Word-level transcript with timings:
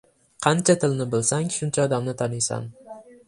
•Qancha 0.45 0.75
tilni 0.83 1.07
bilsang, 1.11 1.45
shuncha 1.57 1.85
odamni 1.87 2.17
taniysan. 2.23 2.69